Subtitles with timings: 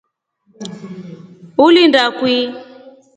[1.65, 2.41] Ulinda kuu.